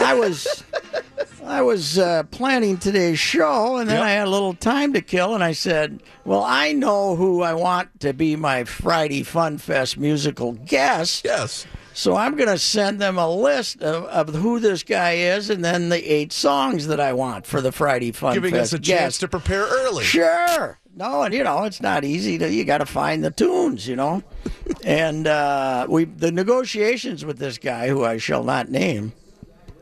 [0.00, 0.64] I was
[1.44, 5.34] I was uh, planning today's show, and then I had a little time to kill,
[5.34, 9.98] and I said, "Well, I know who I want to be my Friday Fun Fest
[9.98, 11.66] musical guest." Yes.
[11.92, 15.64] So I'm going to send them a list of, of who this guy is, and
[15.64, 18.98] then the eight songs that I want for the Friday Fun Giving Fest Giving us
[18.98, 20.02] a chance to prepare early.
[20.02, 20.78] Sure.
[20.96, 22.50] No, and you know it's not easy to.
[22.50, 24.22] You got to find the tunes, you know.
[24.84, 29.12] and uh, we the negotiations with this guy, who I shall not name,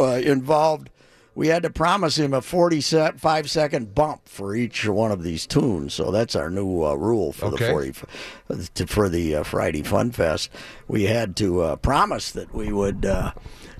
[0.00, 0.88] uh, involved.
[1.34, 5.94] We had to promise him a 45 second bump for each one of these tunes.
[5.94, 7.64] So that's our new uh, rule for Okay.
[7.64, 10.50] the 40 f- to, for the uh, Friday Fun Fest.
[10.88, 13.32] We had to uh, promise that we would uh,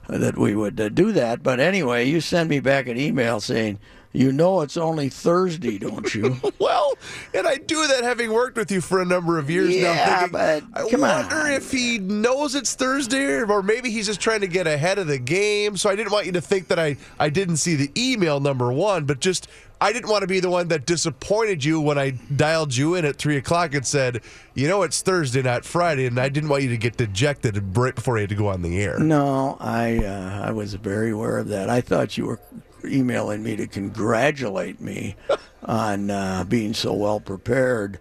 [0.08, 1.42] that we would uh, do that.
[1.42, 3.78] But anyway, you send me back an email saying,
[4.12, 6.92] "You know it's only Thursday, don't you?" Well,
[7.34, 9.92] and I do that having worked with you for a number of years now.
[9.92, 11.52] Yeah, thinking, but I come wonder on.
[11.52, 15.18] if he knows it's Thursday, or maybe he's just trying to get ahead of the
[15.18, 15.76] game.
[15.76, 18.72] So I didn't want you to think that I I didn't see the email number
[18.72, 19.48] one, but just
[19.80, 23.04] I didn't want to be the one that disappointed you when I dialed you in
[23.04, 24.20] at three o'clock and said,
[24.54, 27.92] you know, it's Thursday, not Friday, and I didn't want you to get dejected right
[27.92, 29.00] before you had to go on the air.
[29.00, 31.68] No, I uh, I was very aware of that.
[31.68, 32.40] I thought you were
[32.84, 35.16] emailing me to congratulate me
[35.64, 37.98] on uh, being so well prepared,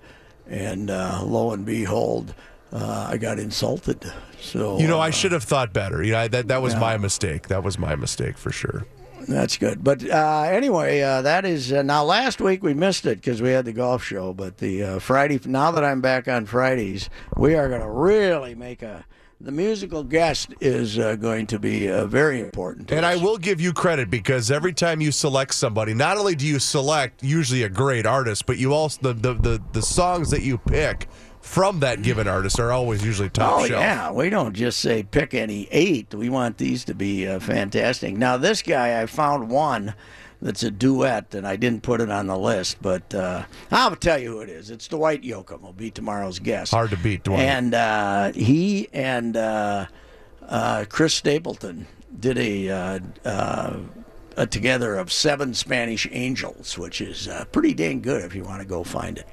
[0.48, 2.34] and uh, lo and behold,
[2.74, 4.12] uh, I got insulted.
[4.40, 6.02] So You know, I uh, should have thought better.
[6.04, 6.80] You know, that that was Yeah.
[6.80, 7.48] my mistake.
[7.50, 8.86] That was my mistake for sure.
[9.28, 9.84] That's good.
[9.84, 12.04] But uh, anyway, uh, that is uh, now.
[12.04, 14.34] Last week we missed it because we had the golf show.
[14.34, 18.56] But the uh, Friday, now that I'm back on Fridays, we are going to really
[18.56, 19.06] make a.
[19.44, 22.90] The musical guest is uh, going to be uh, very important.
[22.90, 26.36] to And I will give you credit because every time you select somebody, not only
[26.36, 30.30] do you select usually a great artist, but you also the the the, the songs
[30.30, 31.08] that you pick
[31.42, 33.82] from that given artist are always usually top Oh shelf.
[33.82, 36.14] yeah, we don't just say pick any eight.
[36.14, 38.16] We want these to be uh, fantastic.
[38.16, 39.96] Now this guy, I found one
[40.42, 44.18] that's a duet, and I didn't put it on the list, but uh, I'll tell
[44.20, 44.70] you who it is.
[44.70, 45.62] It's Dwight Yoakam.
[45.62, 46.72] Will be tomorrow's guest.
[46.72, 47.42] Hard to beat, Dwight.
[47.42, 49.86] And uh, he and uh,
[50.42, 51.88] uh, Chris Stapleton
[52.20, 53.02] did a.
[54.32, 58.36] Uh, uh, uh, together of seven Spanish angels, which is uh, pretty dang good if
[58.36, 59.28] you want to go find it.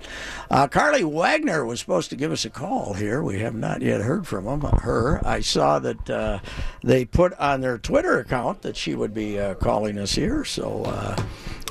[0.51, 3.23] Uh, Carlie Wagner was supposed to give us a call here.
[3.23, 4.61] We have not yet heard from him.
[4.61, 6.39] Her, I saw that uh,
[6.83, 10.45] they put on their Twitter account that she would be uh, calling us here.
[10.45, 11.17] So uh,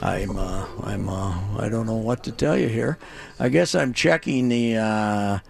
[0.02, 2.98] I'm, uh, I'm, uh, I don't know what to tell you here.
[3.40, 5.42] I guess I'm checking the.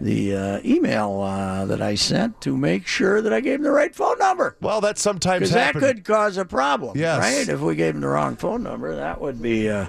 [0.00, 3.70] The uh, email uh, that I sent to make sure that I gave him the
[3.70, 4.56] right phone number.
[4.60, 7.18] Well, that sometimes Because that could cause a problem, Yes.
[7.18, 7.48] right?
[7.54, 9.86] If we gave him the wrong phone number, that would be uh,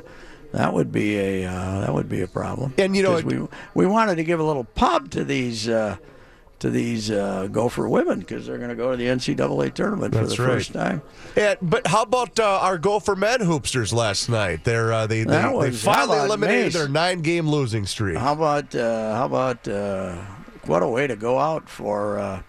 [0.52, 2.74] that would be a uh, that would be a problem.
[2.78, 5.96] And, you know, 'Cause we we wanted to give a little pub to these uh,
[6.62, 10.36] to these uh, Gopher women because they're going to go to the NCAA tournament That's
[10.36, 10.54] for the right.
[10.56, 11.02] first time.
[11.36, 14.64] Yeah, but how about uh, our Gopher men hoopsters last night?
[14.64, 16.74] They're uh, they they, That they finally eliminated Mace?
[16.74, 18.18] their nine game losing streak.
[18.18, 20.16] How about uh, how about uh,
[20.66, 22.44] what a way to go out for uh,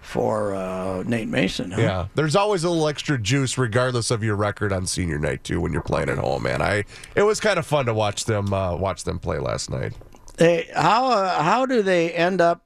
[0.00, 1.70] for uh, Nate Mason?
[1.72, 1.80] Huh?
[1.82, 5.60] Yeah, there's always a little extra juice, regardless of your record on senior night too.
[5.60, 8.54] When you're playing at home, man, I it was kind of fun to watch them
[8.54, 9.92] uh, watch them play last night.
[10.38, 12.64] They how uh, how do they end up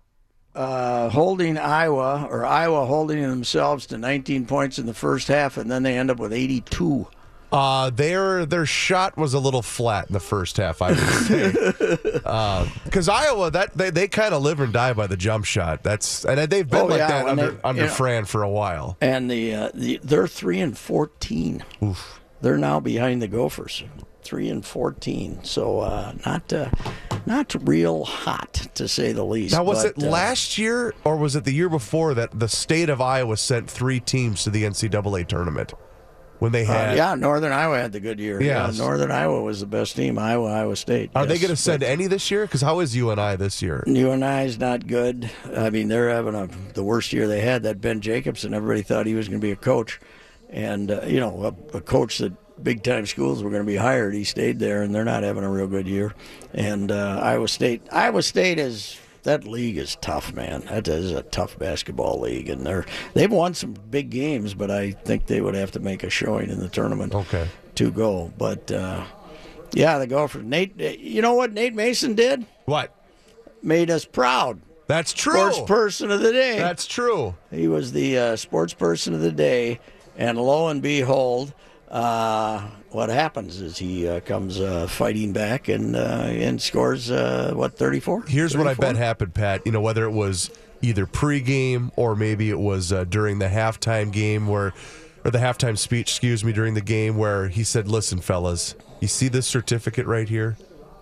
[0.54, 5.70] uh, holding Iowa or Iowa holding themselves to 19 points in the first half, and
[5.70, 7.08] then they end up with 82?
[7.52, 11.52] Uh, their their shot was a little flat in the first half, I would say,
[12.84, 15.84] because Iowa that they, they kind of live and die by the jump shot.
[15.84, 18.42] That's and they've been Oh, like yeah, that under they- under you know- Fran for
[18.42, 18.96] a while.
[19.00, 21.62] And the, uh, the they're three and 14.
[22.40, 23.84] They're now behind the Gophers,
[24.22, 25.44] three and 14.
[25.44, 26.70] So uh, not uh,
[27.26, 29.54] not real hot to say the least.
[29.54, 32.48] Now, was but, it uh, last year or was it the year before that the
[32.48, 35.74] state of Iowa sent three teams to the NCAA tournament
[36.38, 36.96] when they uh, had?
[36.96, 38.42] yeah, Northern Iowa had the good year.
[38.42, 40.18] Yeah, Northern Iowa was the best team.
[40.18, 41.10] Iowa, Iowa State.
[41.14, 42.44] Are they going to send any this year?
[42.44, 43.84] Because how is UNI this year?
[43.86, 45.30] UNI is not good.
[45.56, 47.62] I mean, they're having a, the worst year they had.
[47.62, 50.00] That Ben Jacobson, everybody thought he was going to be a coach,
[50.50, 53.76] and uh, you know, a, a coach that big time schools were going to be
[53.76, 54.14] hired.
[54.14, 56.14] He stayed there, and they're not having a real good year.
[56.52, 60.60] And uh, Iowa State, Iowa State is that league is tough, man.
[60.68, 64.90] That is a tough basketball league, and they're they've won some big games, but I
[64.92, 67.48] think they would have to make a showing in the tournament Okay.
[67.76, 68.32] to go.
[68.38, 69.04] But uh,
[69.72, 70.44] yeah, the Gophers.
[70.44, 72.46] Nate, you know what Nate Mason did?
[72.66, 72.94] What?
[73.62, 74.60] Made us proud.
[74.86, 75.32] That's true.
[75.52, 76.58] Sports person of the day.
[76.58, 77.34] That's true.
[77.50, 79.80] he was the uh, sports person of the day,
[80.18, 81.54] and lo and behold,
[81.94, 87.52] uh, what happens is he uh, comes uh, fighting back and uh, and scores uh,
[87.54, 88.22] what thirty four.
[88.22, 89.62] Here's what I bet happened, Pat.
[89.64, 90.50] You know, whether it was
[90.82, 94.74] either pregame or maybe it was uh, during the halftime game where,
[95.24, 99.06] or the halftime speech, excuse me, during the game where he said, "Listen, fellas, you
[99.06, 100.56] see this certificate right here?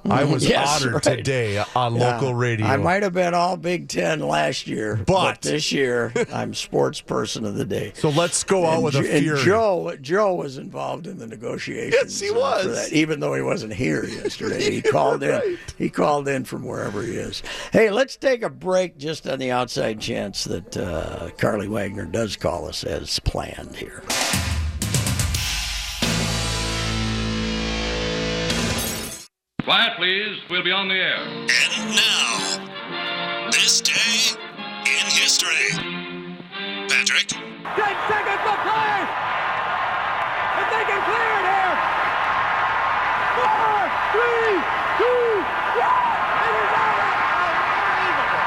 [0.08, 1.02] I was Yes, honored right.
[1.16, 2.14] today on Yeah.
[2.14, 2.66] local radio.
[2.66, 7.44] I might have been all Big Ten last year, But- this year I'm sports person
[7.44, 7.92] of the day.
[7.94, 9.42] so let's go out and, with a fury.
[9.44, 11.94] Joe, Joe was involved in the negotiations.
[12.02, 12.66] Yes, he was.
[12.90, 15.58] that, even though he wasn't here yesterday, he called in.
[15.78, 17.42] He called in from wherever he is.
[17.72, 22.36] Hey, let's take a break, just on the outside chance that uh, Carlie Wagner does
[22.36, 24.02] call us as planned here.
[29.72, 30.36] Quiet, please.
[30.50, 31.16] We'll be on the air.
[31.16, 34.36] And now, this day
[34.84, 35.72] in history.
[36.92, 38.96] Patrick, Ten seconds to play!
[40.60, 41.76] If they can clear it here!
[43.32, 43.80] Four,
[44.12, 44.60] three,
[45.00, 45.40] two,
[45.80, 46.04] one!
[46.36, 47.12] It is over!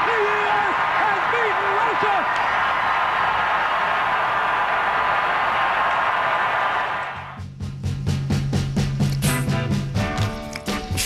[0.06, 0.76] The U.S.
[0.78, 2.45] has beaten Russia!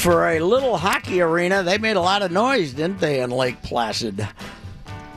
[0.01, 3.61] For a little hockey arena, they made a lot of noise, didn't they, in Lake
[3.63, 4.27] Placid?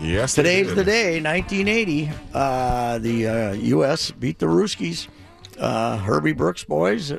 [0.01, 2.09] Yes, they Today's the day, 1980.
[2.33, 4.11] Uh, the uh, U.S.
[4.11, 5.07] beat the Ruskies.
[5.57, 7.13] Uh, Herbie Brooks boys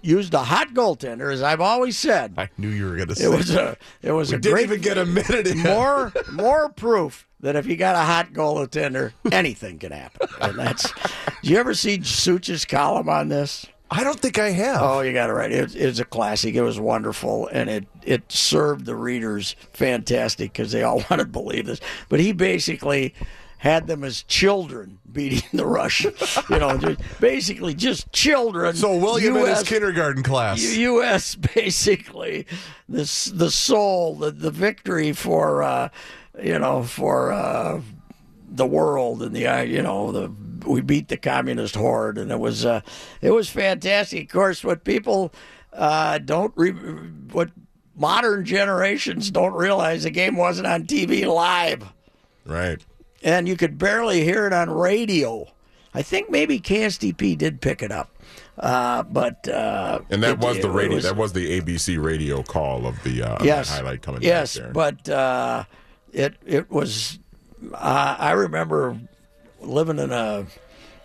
[0.00, 2.32] used a hot goaltender, as I've always said.
[2.38, 4.54] I knew you were going to say It was a it was We a didn't
[4.54, 5.58] great even get a minute in.
[5.58, 10.26] more more proof that if you got a hot goaltender, anything can happen.
[10.40, 10.90] And that's.
[11.42, 13.66] Do you ever see Such's column on this?
[13.90, 14.80] I don't think I have.
[14.80, 15.50] Oh, you got it right.
[15.50, 16.54] It, it's a classic.
[16.54, 21.30] It was wonderful, and it it served the readers fantastic because they all wanted to
[21.30, 21.80] believe this.
[22.08, 23.14] But he basically
[23.58, 26.38] had them as children beating the Russians.
[26.48, 28.74] You know, just, basically just children.
[28.76, 30.62] So William in his US kindergarten class.
[30.62, 31.34] U.S.
[31.54, 32.46] basically
[32.88, 35.88] the the soul, the the victory for uh,
[36.40, 37.80] you know for uh,
[38.48, 40.32] the world and the uh, you know the
[40.66, 42.80] we beat the communist horde and it was uh,
[43.20, 44.24] it was fantastic.
[44.24, 45.32] Of course, what people
[45.72, 47.50] uh, don't re- what
[47.96, 51.84] modern generations don't realize the game wasn't on TV live
[52.46, 52.84] Right.
[53.22, 55.46] and you could barely hear it on radio.
[55.92, 58.10] I think maybe KSTP did pick it up,
[58.58, 60.94] uh, but uh, And that it- was the radio.
[60.94, 65.08] was- that was the ABC radio call of the uh, yes, highlight coming yes, but
[65.08, 65.64] uh,
[66.12, 67.18] it it was.
[67.74, 68.98] Uh, I remember
[69.60, 70.46] living in a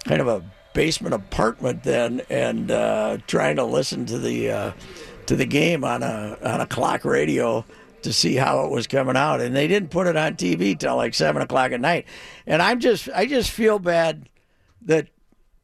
[0.06, 4.72] kind of a basement apartment then, and uh, trying to listen to the uh,
[5.26, 7.66] to the game on a on a clock radio
[8.04, 10.96] to see how it was coming out, and they didn't put it on TV till
[10.96, 12.06] like seven o'clock at night,
[12.46, 14.30] and I'm just I just feel bad
[14.84, 15.08] that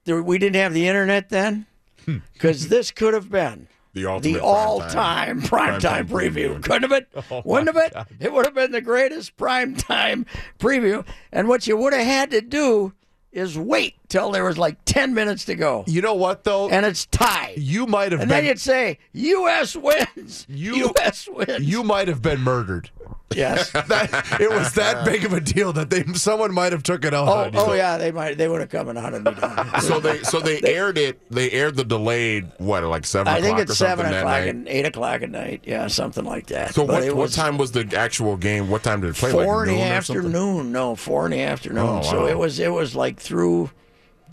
[0.06, 1.68] there, we didn't have the internet then,
[2.34, 6.62] because this could have been the the primetime- all-time primetime preview.
[6.64, 7.08] Couldn't have it?
[7.32, 7.78] Oh, Wouldn't have
[8.08, 8.08] it?
[8.20, 10.26] It would have been the greatest primetime
[10.60, 11.06] preview.
[11.32, 12.94] And what you would have had to do
[13.32, 16.70] is wait till there was like ten minutes to go, You know what though?
[16.70, 17.58] and it's tied.
[17.58, 19.76] you might have And been then you'd say, "U.S.
[19.76, 20.46] wins.
[20.50, 21.30] You- U.S.
[21.32, 22.90] wins." you might have been murdered.
[23.36, 23.72] Yes.
[23.92, 27.14] That, it was that big of a deal that they someone might have took it
[27.14, 27.98] out Oh, oh yeah.
[27.98, 28.38] They might.
[28.38, 29.70] They would have come and hunted me down.
[29.82, 31.20] So they so they, aired it.
[31.32, 35.22] They aired the delayed what like seven I think it's seven o'clock and eight o'clock
[35.22, 35.64] at night.
[35.66, 36.74] Yeah, something like that.
[36.74, 38.70] so But what what time was the actual game?
[38.70, 39.32] What time did it play?
[39.32, 40.18] four like in the noon or something?
[40.26, 40.72] afternoon.
[40.72, 41.86] No, four in the afternoon.
[41.88, 43.72] Oh, So it was it was like through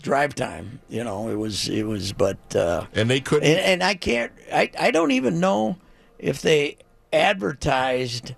[0.01, 0.79] drive time.
[0.89, 2.13] You know, it was it was.
[2.13, 3.49] But uh, And they couldn't.
[3.49, 4.31] and, and I can't.
[4.53, 5.77] I I don't even know
[6.17, 6.77] if they
[7.11, 8.33] advertised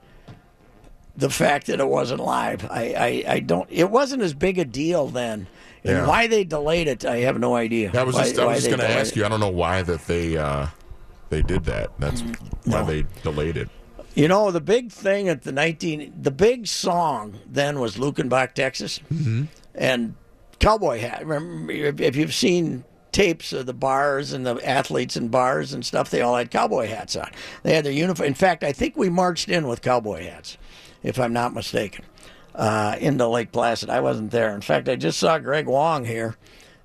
[1.21, 2.65] the fact that it wasn't live.
[2.69, 3.67] I I, I don't.
[3.71, 5.47] It wasn't as big a deal then.
[5.83, 6.07] And Yeah.
[6.07, 7.91] why they delayed it, I have no idea.
[7.93, 9.25] I was Why- just I was just going to ask you.
[9.25, 10.67] I don't know why that they uh,
[11.29, 11.91] they did that.
[11.99, 12.21] That's
[12.65, 13.69] why they delayed it.
[14.13, 18.99] You know, the big thing at the 19, the big song then was Luckenbach, Texas,
[19.11, 19.43] mm-hmm.
[19.73, 20.15] and
[20.59, 21.25] Cowboy Hat.
[21.25, 26.09] Remember, if, you've seen tapes of the bars and the athletes in bars and stuff,
[26.09, 27.31] they all had cowboy hats on.
[27.63, 28.27] They had their uniform.
[28.27, 30.57] In fact, I think we marched in with cowboy hats,
[31.03, 32.05] if I'm not mistaken,
[32.55, 33.89] uh, into Lake Placid.
[33.89, 34.53] I wasn't there.
[34.53, 36.35] In fact, I just saw Greg Wong here,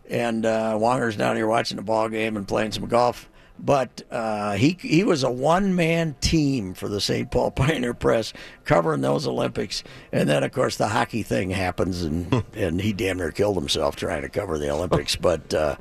[0.09, 3.29] and uh, Wonger's down here watching the ball game and playing some golf.
[3.59, 7.31] But uh, he he was a one man team for the St.
[7.31, 8.33] Paul Pioneer Press
[8.64, 13.16] covering those Olympics, and then of course the hockey thing happens, and and he damn
[13.16, 15.16] near killed himself trying to cover the Olympics.
[15.16, 15.76] But uh,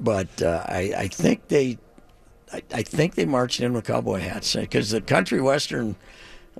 [0.00, 1.78] but uh, I I think they
[2.52, 5.96] I, I think they marched in with cowboy hats because the country western.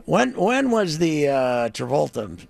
[0.04, 2.46] When when was the uh, Travolta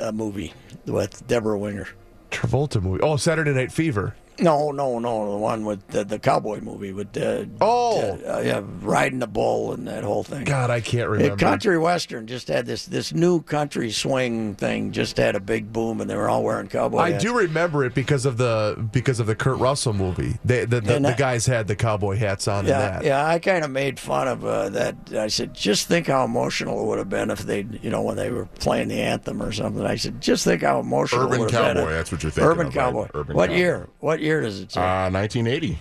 [0.00, 0.52] uh, movie
[0.86, 1.88] with Debra Winger?
[2.30, 3.00] Travolta movie.
[3.02, 4.14] Oh, Saturday Night Fever.
[4.38, 5.30] No, no, no.
[5.32, 8.18] The one with the, the cowboy movie with uh, Oh.
[8.26, 10.44] uh, yeah, riding the bull and that whole thing.
[10.44, 11.36] God, I can't The remember.
[11.36, 14.92] country western just had this this new country swing thing.
[14.92, 16.98] Just had a big boom, and they were all wearing cowboy.
[16.98, 17.08] Hats.
[17.08, 17.24] I hats.
[17.24, 20.36] do remember it because of the because of the Kurt Russell movie.
[20.44, 23.04] They, the the, the that- guys had the cowboy hats on in Yeah, that.
[23.04, 23.26] yeah.
[23.26, 24.96] I kind of made fun of uh, that.
[25.14, 28.16] I said, just think how emotional it would have been if they, you know, when
[28.16, 29.84] they were playing the anthem or something.
[29.86, 31.22] I said, just think how emotional.
[31.24, 31.74] Urban it would been.
[31.76, 32.82] Cowboy, that's what you're thinking Urban of, right?
[32.84, 33.08] cowboy.
[33.14, 33.58] Urban what Cowboy.
[33.58, 33.88] year?
[34.00, 34.80] What year does it say?
[34.80, 35.78] Uh, 1980.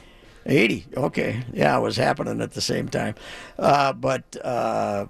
[0.47, 3.15] 80 okay yeah it was happening at the same time
[3.57, 5.07] uh, but uh,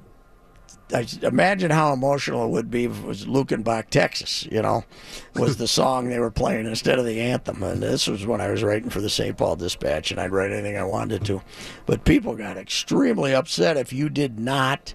[0.94, 4.48] I imagine how emotional it would be if it was Luckenbach, Texas.
[4.52, 4.84] You know,
[5.34, 7.64] was the song they were playing instead of the anthem.
[7.64, 9.36] And this was when I was writing for the St.
[9.36, 11.42] Paul Dispatch, and I'd write anything I wanted to.
[11.88, 14.94] But people got extremely upset if you did not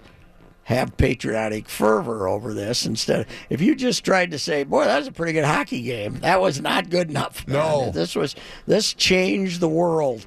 [0.63, 3.27] have patriotic fervor over this instead.
[3.49, 6.39] If you just tried to say, "Boy, that was a pretty good hockey game," that
[6.41, 7.45] was not good enough.
[7.47, 7.57] man.
[7.57, 7.91] No.
[7.91, 8.35] this was
[8.67, 10.25] this changed the world.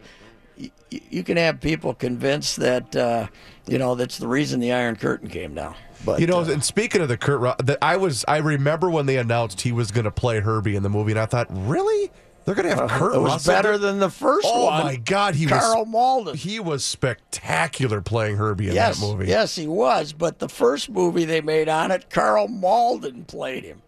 [0.58, 3.26] Y- You can have people convinced that uh,
[3.66, 5.74] you know that's the reason the Iron Curtain came down.
[6.04, 9.06] But you know, uh, and speaking of the Kurt, that I was, I remember when
[9.06, 12.10] they announced he was going to play Herbie in the movie, and I thought, really,
[12.44, 13.52] they're going to have Kurt Uh, it was Russell?
[13.54, 14.84] better than the first oh one.
[14.84, 16.36] my God, he Karl was Malden.
[16.36, 19.26] He was spectacular playing Herbie in yes, that movie.
[19.28, 20.12] yes, he was.
[20.12, 23.80] But the first movie they made on it, Karl Malden played him.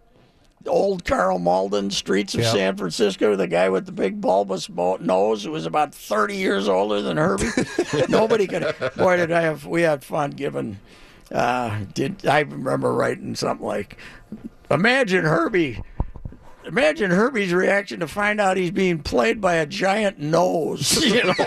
[0.66, 2.52] Old Karl Malden, Streets of Yep.
[2.52, 7.00] San Francisco, the guy with the big bulbous nose, who was about thirty years older
[7.00, 7.50] than Herbie.
[8.08, 8.74] Nobody could.
[8.96, 10.78] Boy, did I have we had fun giving.
[11.30, 13.96] Uh, did I remember writing something like,
[14.68, 15.82] "Imagine Herbie."
[16.66, 20.96] Imagine Herbie's reaction to find out he's being played by a giant nose.
[21.06, 21.34] You know,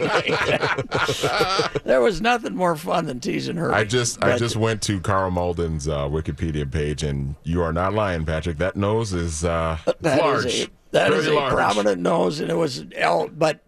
[0.00, 3.74] like there was nothing more fun than teasing Herbie.
[3.74, 7.94] I just I just went to Karl Malden's uh, Wikipedia page, and you are not
[7.94, 8.58] lying, Patrick.
[8.58, 10.60] That nose is uh, That is large.
[10.62, 11.54] a that is Very a large.
[11.54, 13.28] prominent nose, and it was L.
[13.28, 13.60] But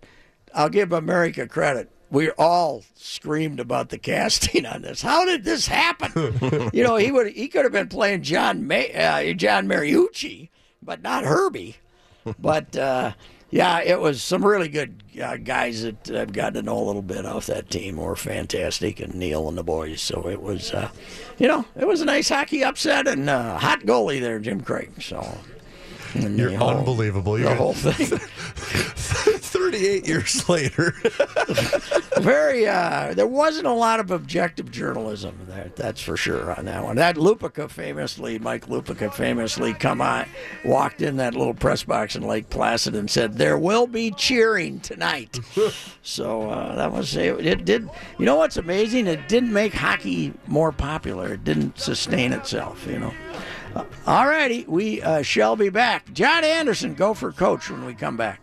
[0.54, 1.90] I'll give America credit.
[2.10, 5.00] We all screamed about the casting on this.
[5.00, 6.70] How did this happen?
[6.72, 10.50] you know, he would he could have been playing John May, uh, John Mariucci,
[10.82, 11.76] but not Herbie.
[12.38, 13.12] But uh,
[13.50, 17.02] yeah, it was some really good uh, guys that I've gotten to know a little
[17.02, 20.00] bit off that team were fantastic, and Neil and the boys.
[20.00, 20.90] So it was, uh,
[21.38, 25.02] you know, it was a nice hockey upset and uh, hot goalie there, Jim Craig.
[25.02, 25.38] So.
[26.14, 27.32] and You're the whole- unbelievable.
[27.34, 28.18] The You're whole thing.
[29.72, 30.90] 38 years later.
[32.18, 32.68] Very.
[32.68, 35.72] Uh, there wasn't a lot of objective journalism there.
[35.74, 36.96] That's for sure on that one.
[36.96, 40.26] That Lupica famously, Mike Lupica famously, come on,
[40.64, 44.80] walked in that little press box in Lake Placid and said, "There will be cheering
[44.80, 45.40] tonight."
[46.02, 47.46] so uh, that was it.
[47.46, 47.88] It did.
[48.18, 49.06] You know what's amazing?
[49.06, 51.34] It didn't make hockey more popular.
[51.34, 52.86] It didn't sustain itself.
[52.86, 53.14] You know.
[53.74, 56.12] Uh, all righty, we uh, shall be back.
[56.12, 58.42] John Anderson, go for coach when we come back.